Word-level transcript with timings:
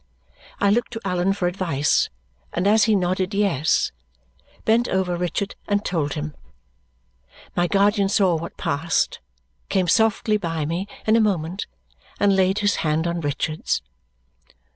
I 0.59 0.71
looked 0.71 0.93
to 0.93 1.01
Allan 1.05 1.33
for 1.33 1.47
advice, 1.47 2.09
and 2.53 2.65
as 2.65 2.85
he 2.85 2.95
nodded 2.95 3.35
"Yes," 3.35 3.91
bent 4.65 4.87
over 4.87 5.15
Richard 5.15 5.53
and 5.67 5.85
told 5.85 6.13
him. 6.13 6.33
My 7.55 7.67
guardian 7.67 8.09
saw 8.09 8.35
what 8.35 8.57
passed, 8.57 9.19
came 9.69 9.87
softly 9.87 10.37
by 10.37 10.65
me 10.65 10.87
in 11.05 11.15
a 11.15 11.21
moment, 11.21 11.67
and 12.19 12.35
laid 12.35 12.57
his 12.65 12.77
hand 12.77 13.05
on 13.05 13.21
Richard's. 13.21 13.83